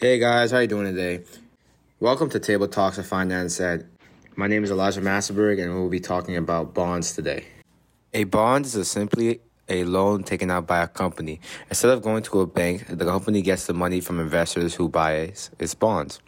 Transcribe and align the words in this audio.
Hey 0.00 0.20
guys, 0.20 0.52
how 0.52 0.60
you 0.60 0.68
doing 0.68 0.84
today? 0.84 1.24
Welcome 1.98 2.30
to 2.30 2.38
Table 2.38 2.68
Talks 2.68 2.98
of 2.98 3.06
Finance 3.08 3.58
Ed. 3.58 3.88
My 4.36 4.46
name 4.46 4.62
is 4.62 4.70
Elijah 4.70 5.00
Massenberg, 5.00 5.60
and 5.60 5.74
we'll 5.74 5.88
be 5.88 5.98
talking 5.98 6.36
about 6.36 6.72
bonds 6.72 7.16
today. 7.16 7.46
A 8.14 8.22
bond 8.22 8.64
is 8.66 8.76
a 8.76 8.84
simply 8.84 9.40
a 9.68 9.84
loan 9.84 10.22
taken 10.22 10.50
out 10.50 10.66
by 10.66 10.82
a 10.82 10.88
company. 10.88 11.40
Instead 11.68 11.90
of 11.90 12.02
going 12.02 12.22
to 12.24 12.40
a 12.40 12.46
bank, 12.46 12.86
the 12.88 13.04
company 13.04 13.42
gets 13.42 13.66
the 13.66 13.74
money 13.74 14.00
from 14.00 14.20
investors 14.20 14.74
who 14.74 14.88
buy 14.88 15.32
its 15.58 15.74
bonds. 15.74 16.20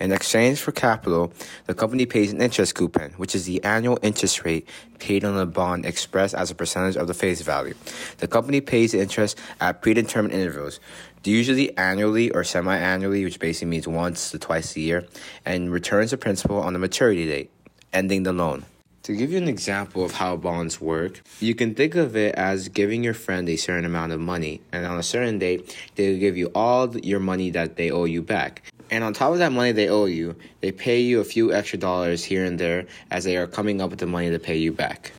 In 0.00 0.12
exchange 0.12 0.60
for 0.60 0.72
capital, 0.72 1.32
the 1.66 1.74
company 1.74 2.06
pays 2.06 2.32
an 2.32 2.40
interest 2.40 2.74
coupon, 2.74 3.10
which 3.12 3.34
is 3.34 3.46
the 3.46 3.62
annual 3.64 3.98
interest 4.02 4.44
rate 4.44 4.68
paid 4.98 5.24
on 5.24 5.36
the 5.36 5.46
bond 5.46 5.86
expressed 5.86 6.34
as 6.34 6.50
a 6.50 6.54
percentage 6.54 6.96
of 6.96 7.06
the 7.06 7.14
face 7.14 7.40
value. 7.42 7.74
The 8.18 8.28
company 8.28 8.60
pays 8.60 8.92
the 8.92 9.00
interest 9.00 9.38
at 9.60 9.80
predetermined 9.80 10.34
intervals, 10.34 10.80
usually 11.24 11.76
annually 11.76 12.30
or 12.30 12.42
semi 12.44 12.76
annually, 12.76 13.24
which 13.24 13.38
basically 13.38 13.68
means 13.68 13.86
once 13.86 14.30
to 14.30 14.38
twice 14.38 14.74
a 14.76 14.80
year, 14.80 15.06
and 15.44 15.70
returns 15.70 16.10
the 16.10 16.16
principal 16.16 16.58
on 16.58 16.72
the 16.72 16.78
maturity 16.78 17.26
date, 17.26 17.50
ending 17.92 18.22
the 18.22 18.32
loan. 18.32 18.64
To 19.08 19.16
give 19.16 19.32
you 19.32 19.38
an 19.38 19.48
example 19.48 20.04
of 20.04 20.12
how 20.12 20.36
bonds 20.36 20.82
work, 20.82 21.22
you 21.40 21.54
can 21.54 21.74
think 21.74 21.94
of 21.94 22.14
it 22.14 22.34
as 22.34 22.68
giving 22.68 23.02
your 23.02 23.14
friend 23.14 23.48
a 23.48 23.56
certain 23.56 23.86
amount 23.86 24.12
of 24.12 24.20
money, 24.20 24.60
and 24.70 24.84
on 24.84 24.98
a 24.98 25.02
certain 25.02 25.38
date, 25.38 25.74
they'll 25.94 26.18
give 26.18 26.36
you 26.36 26.48
all 26.54 26.94
your 26.98 27.18
money 27.18 27.48
that 27.52 27.76
they 27.76 27.90
owe 27.90 28.04
you 28.04 28.20
back. 28.20 28.70
And 28.90 29.02
on 29.02 29.14
top 29.14 29.32
of 29.32 29.38
that 29.38 29.50
money 29.50 29.72
they 29.72 29.88
owe 29.88 30.04
you, 30.04 30.36
they 30.60 30.72
pay 30.72 31.00
you 31.00 31.20
a 31.20 31.24
few 31.24 31.54
extra 31.54 31.78
dollars 31.78 32.22
here 32.22 32.44
and 32.44 32.60
there 32.60 32.84
as 33.10 33.24
they 33.24 33.38
are 33.38 33.46
coming 33.46 33.80
up 33.80 33.88
with 33.88 34.00
the 34.00 34.06
money 34.06 34.28
to 34.28 34.38
pay 34.38 34.58
you 34.58 34.72
back. 34.72 35.12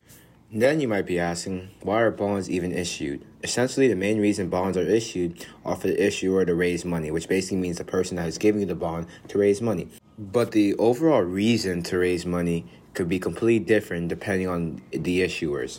Then 0.52 0.78
you 0.78 0.86
might 0.86 1.06
be 1.06 1.18
asking, 1.18 1.68
why 1.82 2.00
are 2.00 2.12
bonds 2.12 2.48
even 2.48 2.70
issued? 2.70 3.26
Essentially, 3.42 3.88
the 3.88 3.96
main 3.96 4.20
reason 4.20 4.48
bonds 4.48 4.76
are 4.76 4.82
issued 4.82 5.44
are 5.64 5.74
for 5.74 5.88
the 5.88 6.06
issuer 6.06 6.44
to 6.44 6.54
raise 6.54 6.84
money, 6.84 7.10
which 7.10 7.28
basically 7.28 7.56
means 7.56 7.78
the 7.78 7.84
person 7.84 8.18
that 8.18 8.28
is 8.28 8.38
giving 8.38 8.60
you 8.60 8.68
the 8.68 8.76
bond 8.76 9.08
to 9.26 9.38
raise 9.38 9.60
money. 9.60 9.88
But 10.20 10.52
the 10.52 10.74
overall 10.74 11.22
reason 11.22 11.82
to 11.84 11.96
raise 11.96 12.26
money 12.26 12.66
could 12.92 13.08
be 13.08 13.18
completely 13.18 13.58
different 13.64 14.08
depending 14.08 14.48
on 14.48 14.82
the 14.90 15.22
issuers. 15.22 15.78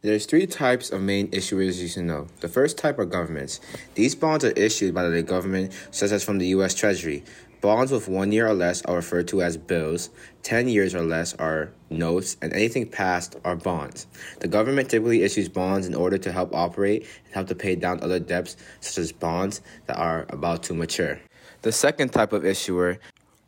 There's 0.00 0.24
three 0.24 0.46
types 0.46 0.88
of 0.88 1.02
main 1.02 1.28
issuers 1.28 1.82
you 1.82 1.88
should 1.88 2.04
know. 2.04 2.28
The 2.40 2.48
first 2.48 2.78
type 2.78 2.98
are 2.98 3.04
governments. 3.04 3.60
These 3.94 4.14
bonds 4.14 4.42
are 4.46 4.52
issued 4.52 4.94
by 4.94 5.02
the 5.02 5.22
government, 5.22 5.74
such 5.90 6.12
as 6.12 6.24
from 6.24 6.38
the 6.38 6.46
U.S. 6.46 6.74
Treasury. 6.74 7.22
Bonds 7.60 7.92
with 7.92 8.08
one 8.08 8.32
year 8.32 8.46
or 8.46 8.54
less 8.54 8.80
are 8.86 8.96
referred 8.96 9.28
to 9.28 9.42
as 9.42 9.58
bills, 9.58 10.08
10 10.44 10.68
years 10.68 10.94
or 10.94 11.02
less 11.02 11.34
are 11.34 11.70
notes, 11.90 12.38
and 12.40 12.54
anything 12.54 12.88
past 12.88 13.36
are 13.44 13.54
bonds. 13.54 14.06
The 14.38 14.48
government 14.48 14.88
typically 14.88 15.22
issues 15.22 15.50
bonds 15.50 15.86
in 15.86 15.94
order 15.94 16.16
to 16.16 16.32
help 16.32 16.54
operate 16.54 17.02
and 17.26 17.34
help 17.34 17.48
to 17.48 17.54
pay 17.54 17.76
down 17.76 18.02
other 18.02 18.18
debts, 18.18 18.56
such 18.80 18.96
as 18.96 19.12
bonds 19.12 19.60
that 19.86 19.98
are 19.98 20.24
about 20.30 20.62
to 20.64 20.74
mature. 20.74 21.20
The 21.60 21.70
second 21.70 22.14
type 22.14 22.32
of 22.32 22.46
issuer 22.46 22.98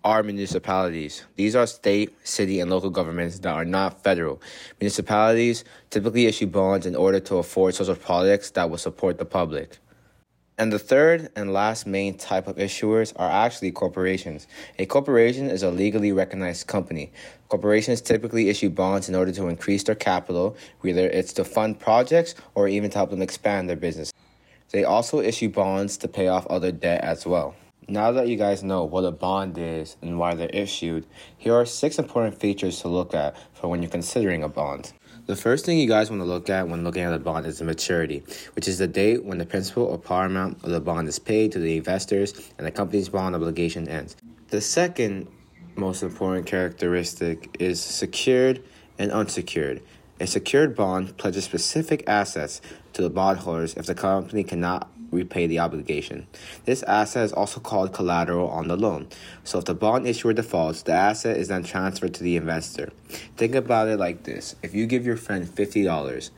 are 0.05 0.23
municipalities. 0.23 1.25
These 1.37 1.57
are 1.57 1.67
state, 1.67 2.15
city, 2.23 2.61
and 2.61 2.71
local 2.71 2.91
governments 2.91 3.39
that 3.39 3.55
are 3.55 3.65
not 3.65 4.03
federal. 4.03 4.43
Municipalities 4.79 5.65
typically 5.89 6.27
issue 6.27 6.49
bonds 6.49 6.85
in 6.85 6.97
order 6.97 7.21
to 7.21 7.37
afford 7.37 7.75
social 7.75 7.95
projects 7.95 8.51
that 8.51 8.69
will 8.69 8.77
support 8.77 9.17
the 9.17 9.25
public. 9.25 9.79
And 10.59 10.71
the 10.71 10.79
third 10.79 11.31
and 11.35 11.53
last 11.53 11.87
main 11.87 12.19
type 12.19 12.47
of 12.47 12.57
issuers 12.57 13.15
are 13.17 13.31
actually 13.31 13.73
corporations. 13.73 14.47
A 14.79 14.85
corporation 14.85 15.49
is 15.49 15.63
a 15.63 15.71
legally 15.71 16.13
recognized 16.13 16.67
company. 16.67 17.11
Corporations 17.49 18.03
typically 18.03 18.51
issue 18.51 18.69
bonds 18.69 19.09
in 19.09 19.15
order 19.15 19.33
to 19.33 19.49
increase 19.49 19.83
their 19.83 19.95
capital, 19.95 20.57
whether 20.81 21.09
it's 21.09 21.33
to 21.35 21.45
fund 21.45 21.81
projects 21.81 22.35
or 22.55 22.69
even 22.69 22.91
to 22.91 22.99
help 22.99 23.11
them 23.11 23.23
expand 23.23 23.69
their 23.69 23.77
business. 23.77 24.13
They 24.73 24.85
also 24.85 25.21
issue 25.21 25.49
bonds 25.49 25.97
to 25.99 26.09
pay 26.09 26.29
off 26.29 26.47
other 26.49 26.71
debt 26.71 27.03
as 27.03 27.27
well. 27.27 27.55
Now 27.89 28.13
that 28.13 28.29
you 28.29 28.37
guys 28.37 28.63
know 28.63 28.85
what 28.85 29.05
a 29.05 29.11
bond 29.11 29.59
is 29.59 29.97
and 30.03 30.19
why 30.19 30.35
they're 30.35 30.49
issued, 30.49 31.05
here 31.37 31.55
are 31.55 31.67
six 31.67 31.99
important 31.99 32.39
features 32.39 32.81
to 32.81 32.89
look 32.89 33.13
at 33.13 33.37
for 33.55 33.69
when 33.69 33.83
you're 33.83 33.91
considering 33.91 34.45
a 34.45 34.49
bond. 34.49 34.93
The 35.27 35.35
first 35.35 35.67
thing 35.67 35.79
you 35.79 35.89
guys 35.89 36.09
want 36.09 36.23
to 36.23 36.27
look 36.27 36.49
at 36.49 36.69
when 36.69 36.85
looking 36.85 37.03
at 37.03 37.13
a 37.13 37.19
bond 37.19 37.45
is 37.47 37.59
the 37.59 37.65
maturity, 37.65 38.23
which 38.55 38.69
is 38.69 38.79
the 38.79 38.87
date 38.87 39.25
when 39.25 39.39
the 39.39 39.47
principal 39.47 39.85
or 39.85 39.99
par 39.99 40.27
amount 40.27 40.63
of 40.63 40.71
the 40.71 40.81
bond 40.81 41.09
is 41.09 41.19
paid 41.19 41.51
to 41.53 41.59
the 41.59 41.77
investors 41.77 42.53
and 42.57 42.67
the 42.67 42.71
company's 42.71 43.09
bond 43.09 43.35
obligation 43.35 43.89
ends. 43.89 44.17
The 44.49 44.61
second 44.61 45.27
most 45.75 46.03
important 46.03 46.47
characteristic 46.47 47.57
is 47.59 47.81
secured 47.81 48.63
and 48.99 49.11
unsecured. 49.11 49.83
A 50.21 50.27
secured 50.27 50.77
bond 50.77 51.17
pledges 51.17 51.45
specific 51.45 52.05
assets 52.07 52.61
to 52.93 53.03
the 53.03 53.11
bondholders 53.11 53.75
if 53.75 53.87
the 53.87 53.95
company 53.95 54.45
cannot 54.45 54.89
repay 55.13 55.47
the 55.47 55.61
obligation. 55.61 56.27
This 56.65 56.83
asset 56.83 57.25
is 57.25 57.33
also 57.33 57.61
called 57.61 57.93
collateral 57.93 58.49
on 58.49 58.67
the 58.67 58.77
loan. 58.77 59.09
So 59.45 59.59
if 59.59 59.67
the 59.67 59.75
bond 59.75 60.07
issuer 60.07 60.33
defaults, 60.33 60.83
the 60.83 60.93
asset 60.93 61.37
is 61.37 61.49
then 61.49 61.63
transferred 61.63 62.15
to 62.15 62.25
the 62.25 62.37
investor. 62.37 62.91
Think 63.37 63.55
about 63.55 63.89
it 63.89 63.99
like 63.99 64.25
this. 64.25 64.57
If 64.63 64.75
you 64.75 64.87
give 64.87 65.07
your 65.07 65.17
friend 65.17 65.47
$50, 65.47 66.31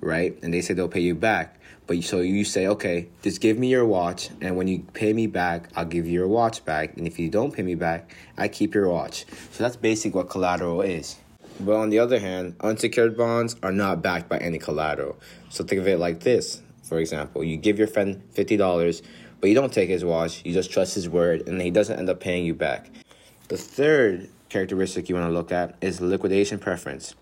right, 0.00 0.38
and 0.42 0.54
they 0.54 0.60
say 0.60 0.74
they'll 0.74 0.88
pay 0.88 1.00
you 1.00 1.14
back, 1.14 1.58
but 1.88 2.04
so 2.04 2.20
you 2.20 2.44
say, 2.44 2.66
okay, 2.66 3.08
just 3.22 3.40
give 3.40 3.58
me 3.58 3.68
your 3.68 3.86
watch, 3.86 4.28
and 4.42 4.56
when 4.56 4.68
you 4.68 4.80
pay 4.92 5.14
me 5.14 5.26
back, 5.26 5.70
I'll 5.74 5.86
give 5.86 6.06
you 6.06 6.12
your 6.12 6.28
watch 6.28 6.62
back. 6.66 6.98
And 6.98 7.06
if 7.06 7.18
you 7.18 7.30
don't 7.30 7.50
pay 7.50 7.62
me 7.62 7.74
back, 7.74 8.14
I 8.36 8.48
keep 8.48 8.74
your 8.74 8.90
watch. 8.90 9.24
So 9.52 9.64
that's 9.64 9.76
basically 9.76 10.18
what 10.18 10.28
collateral 10.28 10.82
is. 10.82 11.16
But 11.58 11.76
on 11.76 11.88
the 11.88 11.98
other 11.98 12.18
hand, 12.20 12.56
unsecured 12.60 13.16
bonds 13.16 13.56
are 13.62 13.72
not 13.72 14.02
backed 14.02 14.28
by 14.28 14.36
any 14.36 14.58
collateral. 14.58 15.16
So 15.48 15.64
think 15.64 15.80
of 15.80 15.88
it 15.88 15.98
like 15.98 16.20
this 16.20 16.62
for 16.88 16.98
example. 16.98 17.44
You 17.44 17.56
give 17.56 17.78
your 17.78 17.88
friend 17.88 18.22
$50, 18.34 19.02
but 19.40 19.48
you 19.48 19.54
don't 19.54 19.72
take 19.72 19.88
his 19.88 20.04
watch, 20.04 20.42
you 20.44 20.52
just 20.52 20.70
trust 20.70 20.94
his 20.94 21.08
word, 21.08 21.46
and 21.46 21.60
he 21.60 21.70
doesn't 21.70 21.98
end 21.98 22.08
up 22.08 22.20
paying 22.20 22.44
you 22.44 22.54
back. 22.54 22.90
The 23.48 23.56
third 23.56 24.28
characteristic 24.48 25.08
you 25.08 25.14
want 25.14 25.28
to 25.28 25.32
look 25.32 25.52
at 25.52 25.76
is 25.80 26.00
liquidation 26.00 26.58
preference. 26.58 27.14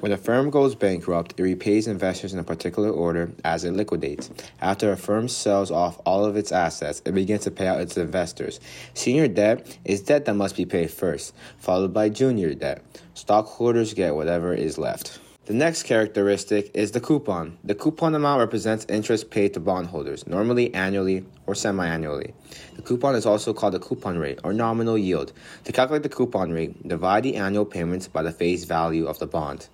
When 0.00 0.12
a 0.12 0.16
firm 0.16 0.50
goes 0.50 0.74
bankrupt, 0.74 1.34
it 1.38 1.42
repays 1.42 1.86
investors 1.86 2.32
in 2.32 2.38
a 2.38 2.44
particular 2.44 2.90
order 2.90 3.32
as 3.44 3.64
it 3.64 3.72
liquidates. 3.72 4.30
After 4.60 4.92
a 4.92 4.96
firm 4.96 5.28
sells 5.28 5.70
off 5.70 6.00
all 6.06 6.24
of 6.24 6.36
its 6.36 6.52
assets, 6.52 7.02
it 7.04 7.12
begins 7.12 7.44
to 7.44 7.50
pay 7.50 7.66
out 7.66 7.80
its 7.80 7.96
investors. 7.96 8.60
Senior 8.94 9.28
debt 9.28 9.78
is 9.84 10.00
debt 10.00 10.24
that 10.24 10.34
must 10.34 10.56
be 10.56 10.64
paid 10.64 10.90
first, 10.90 11.34
followed 11.58 11.92
by 11.92 12.08
junior 12.08 12.54
debt. 12.54 12.82
Stockholders 13.14 13.94
get 13.94 14.14
whatever 14.14 14.54
is 14.54 14.78
left. 14.78 15.20
The 15.46 15.52
next 15.52 15.82
characteristic 15.82 16.70
is 16.72 16.92
the 16.92 17.00
coupon. 17.00 17.58
The 17.62 17.74
coupon 17.74 18.14
amount 18.14 18.40
represents 18.40 18.86
interest 18.88 19.28
paid 19.28 19.52
to 19.52 19.60
bondholders, 19.60 20.26
normally 20.26 20.72
annually 20.72 21.26
or 21.46 21.54
semi 21.54 21.86
annually. 21.86 22.32
The 22.76 22.80
coupon 22.80 23.14
is 23.14 23.26
also 23.26 23.52
called 23.52 23.74
the 23.74 23.78
coupon 23.78 24.16
rate 24.16 24.38
or 24.42 24.54
nominal 24.54 24.96
yield. 24.96 25.34
To 25.64 25.72
calculate 25.72 26.02
the 26.02 26.08
coupon 26.08 26.50
rate, 26.50 26.88
divide 26.88 27.24
the 27.24 27.36
annual 27.36 27.66
payments 27.66 28.08
by 28.08 28.22
the 28.22 28.32
face 28.32 28.64
value 28.64 29.06
of 29.06 29.18
the 29.18 29.26
bond. 29.26 29.68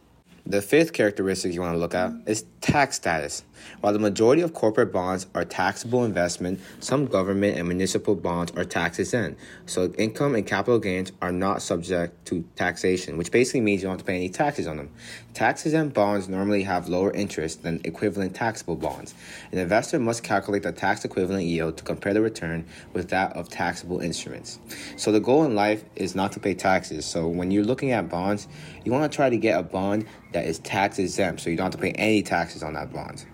The 0.47 0.63
fifth 0.63 0.93
characteristic 0.93 1.53
you 1.53 1.61
want 1.61 1.75
to 1.75 1.79
look 1.79 1.95
at 1.95 2.13
is 2.27 2.45
tax 2.61 2.97
status. 2.97 3.45
While 3.81 3.93
the 3.93 3.99
majority 3.99 4.43
of 4.43 4.55
corporate 4.55 4.93
bonds 4.93 5.27
are 5.35 5.45
taxable 5.45 6.05
investment, 6.05 6.61
some 6.81 7.07
government 7.07 7.59
and 7.59 7.69
municipal 7.69 8.15
bonds 8.15 8.53
are 8.57 8.65
tax 8.65 8.99
exempt. 8.99 9.39
So 9.67 9.93
income 9.99 10.35
and 10.35 10.47
capital 10.47 10.79
gains 10.79 11.13
are 11.21 11.33
not 11.33 11.63
subject 11.63 12.25
to 12.27 12.45
taxation, 12.57 13.19
which 13.19 13.31
basically 13.31 13.61
means 13.61 13.83
you 13.83 13.89
don't 13.89 13.99
have 13.99 14.01
to 14.01 14.05
pay 14.05 14.17
any 14.17 14.29
taxes 14.31 14.67
on 14.67 14.79
them. 14.79 14.91
Tax 15.35 15.65
exempt 15.67 15.95
bonds 15.95 16.29
normally 16.29 16.63
have 16.63 16.89
lower 16.89 17.13
interest 17.13 17.63
than 17.63 17.81
equivalent 17.85 18.35
taxable 18.35 18.77
bonds. 18.77 19.15
An 19.53 19.59
investor 19.59 19.99
must 19.99 20.23
calculate 20.23 20.63
the 20.63 20.73
tax 20.73 21.05
equivalent 21.05 21.45
yield 21.45 21.77
to 21.77 21.85
compare 21.85 22.15
the 22.15 22.21
return 22.21 22.67
with 22.93 23.11
that 23.11 23.37
of 23.37 23.49
taxable 23.49 24.01
instruments. 24.01 24.59
So 24.97 25.13
the 25.13 25.21
goal 25.21 25.45
in 25.45 25.55
life 25.55 25.85
is 25.97 26.15
not 26.15 26.33
to 26.33 26.41
pay 26.41 26.55
taxes. 26.55 27.05
So 27.05 27.29
when 27.29 27.51
you're 27.51 27.65
looking 27.65 27.93
at 27.93 28.09
bonds, 28.09 28.49
you 28.85 28.93
want 28.93 29.11
to 29.11 29.15
try 29.15 29.31
to 29.31 29.37
get 29.37 29.59
a 29.59 29.63
bond 29.63 30.07
that 30.33 30.47
is 30.47 30.59
tax 30.61 30.99
exempt 30.99 31.41
so 31.43 31.51
you 31.51 31.57
don't 31.57 31.73
have 31.73 31.73
to 31.73 31.79
pay 31.79 31.93
any 31.93 32.23
taxes 32.23 32.63
on 32.63 32.75
that 32.75 32.93
bond. 32.93 33.25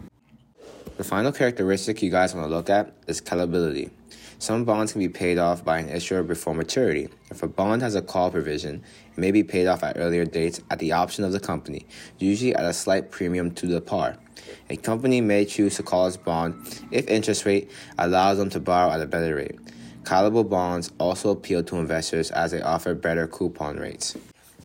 The 0.96 1.04
final 1.04 1.32
characteristic 1.32 2.02
you 2.02 2.10
guys 2.10 2.34
want 2.34 2.48
to 2.48 2.54
look 2.54 2.70
at 2.70 2.92
is 3.06 3.20
callability. 3.20 3.90
Some 4.38 4.64
bonds 4.64 4.92
can 4.92 5.00
be 5.00 5.08
paid 5.08 5.38
off 5.38 5.64
by 5.64 5.78
an 5.78 5.88
issuer 5.88 6.22
before 6.22 6.54
maturity. 6.54 7.08
If 7.30 7.42
a 7.42 7.48
bond 7.48 7.82
has 7.82 7.94
a 7.94 8.02
call 8.02 8.30
provision, 8.30 8.82
it 9.12 9.18
may 9.18 9.30
be 9.30 9.42
paid 9.42 9.66
off 9.66 9.82
at 9.82 9.96
earlier 9.98 10.26
dates 10.26 10.60
at 10.70 10.78
the 10.78 10.92
option 10.92 11.24
of 11.24 11.32
the 11.32 11.40
company, 11.40 11.86
usually 12.18 12.54
at 12.54 12.64
a 12.64 12.72
slight 12.72 13.10
premium 13.10 13.50
to 13.52 13.66
the 13.66 13.80
par. 13.80 14.16
A 14.68 14.76
company 14.76 15.20
may 15.20 15.44
choose 15.44 15.76
to 15.76 15.82
call 15.82 16.06
its 16.06 16.16
bond 16.16 16.54
if 16.90 17.08
interest 17.08 17.46
rate 17.46 17.70
allows 17.98 18.38
them 18.38 18.50
to 18.50 18.60
borrow 18.60 18.90
at 18.90 19.00
a 19.00 19.06
better 19.06 19.36
rate. 19.36 19.58
Callable 20.02 20.48
bonds 20.48 20.92
also 20.98 21.30
appeal 21.30 21.62
to 21.64 21.76
investors 21.76 22.30
as 22.30 22.52
they 22.52 22.62
offer 22.62 22.94
better 22.94 23.26
coupon 23.26 23.76
rates. 23.76 24.16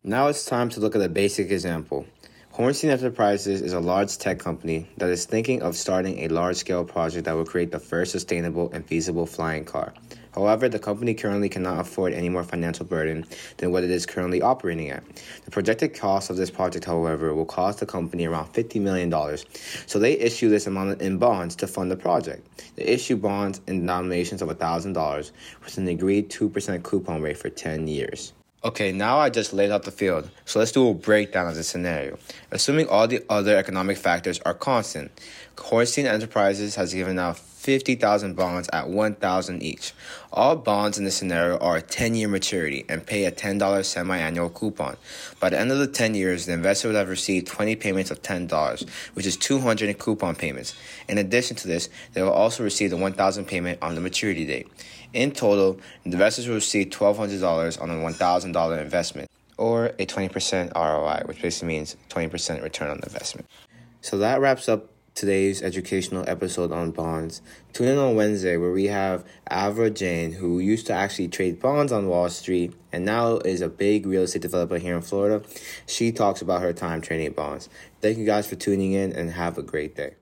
Now 0.04 0.28
it's 0.28 0.44
time 0.44 0.68
to 0.70 0.80
look 0.80 0.94
at 0.94 1.02
a 1.02 1.08
basic 1.08 1.50
example. 1.50 2.06
Hornstein 2.52 2.90
Enterprises 2.90 3.62
is 3.62 3.72
a 3.72 3.80
large 3.80 4.18
tech 4.18 4.38
company 4.38 4.86
that 4.98 5.08
is 5.08 5.24
thinking 5.24 5.62
of 5.62 5.74
starting 5.74 6.18
a 6.18 6.28
large 6.28 6.56
scale 6.56 6.84
project 6.84 7.24
that 7.24 7.32
will 7.32 7.46
create 7.46 7.72
the 7.72 7.78
first 7.78 8.12
sustainable 8.12 8.70
and 8.74 8.86
feasible 8.86 9.24
flying 9.24 9.64
car. 9.64 9.94
However, 10.34 10.68
the 10.68 10.78
company 10.78 11.14
currently 11.14 11.48
cannot 11.48 11.80
afford 11.80 12.12
any 12.12 12.28
more 12.28 12.44
financial 12.44 12.84
burden 12.84 13.24
than 13.56 13.72
what 13.72 13.84
it 13.84 13.90
is 13.90 14.04
currently 14.04 14.42
operating 14.42 14.90
at. 14.90 15.02
The 15.46 15.50
projected 15.50 15.94
cost 15.94 16.28
of 16.28 16.36
this 16.36 16.50
project, 16.50 16.84
however, 16.84 17.34
will 17.34 17.46
cost 17.46 17.80
the 17.80 17.86
company 17.86 18.26
around 18.26 18.52
$50 18.52 18.82
million, 18.82 19.10
so 19.86 19.98
they 19.98 20.12
issue 20.18 20.50
this 20.50 20.66
amount 20.66 21.00
in 21.00 21.16
bonds 21.16 21.56
to 21.56 21.66
fund 21.66 21.90
the 21.90 21.96
project. 21.96 22.46
They 22.76 22.84
issue 22.84 23.16
bonds 23.16 23.62
in 23.66 23.80
denominations 23.80 24.42
of 24.42 24.50
$1,000 24.50 25.30
with 25.64 25.78
an 25.78 25.88
agreed 25.88 26.28
2% 26.28 26.82
coupon 26.82 27.22
rate 27.22 27.38
for 27.38 27.48
10 27.48 27.88
years. 27.88 28.34
Okay, 28.64 28.92
now 28.92 29.18
I 29.18 29.28
just 29.28 29.52
laid 29.52 29.72
out 29.72 29.82
the 29.82 29.90
field, 29.90 30.30
so 30.44 30.60
let's 30.60 30.70
do 30.70 30.88
a 30.88 30.94
breakdown 30.94 31.48
of 31.48 31.56
the 31.56 31.64
scenario. 31.64 32.16
Assuming 32.52 32.86
all 32.86 33.08
the 33.08 33.20
other 33.28 33.56
economic 33.56 33.96
factors 33.96 34.38
are 34.46 34.54
constant, 34.54 35.10
Hornstein 35.56 36.04
Enterprises 36.04 36.74
has 36.76 36.94
given 36.94 37.18
out 37.18 37.38
50,000 37.38 38.34
bonds 38.34 38.68
at 38.72 38.88
1,000 38.88 39.62
each. 39.62 39.92
All 40.32 40.56
bonds 40.56 40.98
in 40.98 41.04
this 41.04 41.16
scenario 41.16 41.58
are 41.58 41.76
a 41.76 41.82
10-year 41.82 42.26
maturity 42.26 42.84
and 42.88 43.06
pay 43.06 43.24
a 43.24 43.30
$10 43.30 43.84
semi-annual 43.84 44.50
coupon. 44.50 44.96
By 45.38 45.50
the 45.50 45.60
end 45.60 45.70
of 45.70 45.78
the 45.78 45.86
10 45.86 46.16
years, 46.16 46.46
the 46.46 46.54
investor 46.54 46.88
would 46.88 46.96
have 46.96 47.08
received 47.08 47.46
20 47.46 47.76
payments 47.76 48.10
of 48.10 48.20
$10, 48.20 48.88
which 49.14 49.26
is 49.26 49.36
200 49.36 49.88
in 49.88 49.94
coupon 49.94 50.34
payments. 50.34 50.74
In 51.08 51.18
addition 51.18 51.56
to 51.58 51.68
this, 51.68 51.88
they 52.14 52.22
will 52.22 52.32
also 52.32 52.64
receive 52.64 52.90
the 52.90 52.96
1,000 52.96 53.44
payment 53.44 53.78
on 53.80 53.94
the 53.94 54.00
maturity 54.00 54.44
date. 54.44 54.66
In 55.12 55.30
total, 55.30 55.78
investors 56.04 56.48
will 56.48 56.56
receive 56.56 56.88
$1,200 56.88 57.80
on 57.80 57.90
a 57.90 57.94
$1,000 57.94 58.82
investment, 58.82 59.30
or 59.56 59.86
a 60.00 60.06
20% 60.06 60.74
ROI, 60.74 61.22
which 61.26 61.40
basically 61.40 61.68
means 61.68 61.96
20% 62.08 62.60
return 62.60 62.90
on 62.90 62.96
investment. 63.04 63.46
So 64.00 64.18
that 64.18 64.40
wraps 64.40 64.68
up 64.68 64.88
today's 65.14 65.62
educational 65.62 66.24
episode 66.26 66.72
on 66.72 66.90
bonds. 66.90 67.42
Tune 67.72 67.88
in 67.88 67.98
on 67.98 68.16
Wednesday 68.16 68.56
where 68.56 68.72
we 68.72 68.86
have 68.86 69.24
Avra 69.50 69.92
Jain, 69.92 70.32
who 70.32 70.58
used 70.58 70.86
to 70.86 70.92
actually 70.92 71.28
trade 71.28 71.60
bonds 71.60 71.92
on 71.92 72.08
Wall 72.08 72.28
Street 72.28 72.74
and 72.92 73.04
now 73.04 73.36
is 73.38 73.60
a 73.60 73.68
big 73.68 74.06
real 74.06 74.22
estate 74.22 74.42
developer 74.42 74.78
here 74.78 74.96
in 74.96 75.02
Florida. 75.02 75.44
She 75.86 76.12
talks 76.12 76.42
about 76.42 76.62
her 76.62 76.72
time 76.72 77.00
trading 77.00 77.32
bonds. 77.32 77.68
Thank 78.00 78.18
you 78.18 78.26
guys 78.26 78.46
for 78.46 78.56
tuning 78.56 78.92
in 78.92 79.12
and 79.12 79.30
have 79.30 79.58
a 79.58 79.62
great 79.62 79.96
day. 79.96 80.14